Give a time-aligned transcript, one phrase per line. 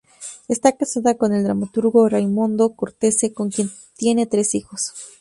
[0.47, 4.95] Está casada con el dramaturgo Raimondo Cortese, con quien tiene tres hijos.